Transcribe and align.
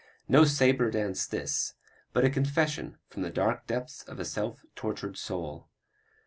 No 0.27 0.45
"sabre 0.45 0.89
dance" 0.89 1.27
this, 1.27 1.75
but 2.11 2.25
a 2.25 2.29
confession 2.31 2.97
from 3.07 3.21
the 3.21 3.29
dark 3.29 3.67
depths 3.67 4.01
of 4.01 4.19
a 4.19 4.25
self 4.25 4.65
tortured 4.75 5.15
soul. 5.15 5.67